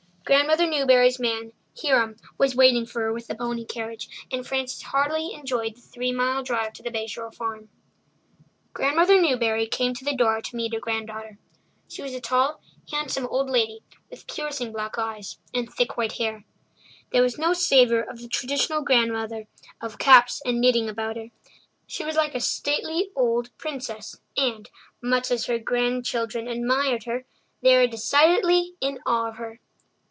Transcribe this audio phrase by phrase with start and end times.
[0.23, 1.51] Grandmother Newbury's man,
[1.81, 6.13] Hiram, was waiting for her with the pony carriage, and Frances heartily enjoyed the three
[6.13, 7.67] mile drive to the Bay Shore Farm.
[8.71, 11.37] Grandmother Newbury came to the door to meet her granddaughter.
[11.89, 12.61] She was a tall,
[12.93, 16.45] handsome old lady with piercing black eyes and thick white hair.
[17.11, 19.47] There was no savour of the traditional grandmother
[19.81, 21.31] of caps and knitting about her.
[21.87, 24.69] She was like a stately old princess and,
[25.01, 27.25] much as her grandchildren admired her,
[27.61, 29.59] they were decidedly in awe of her.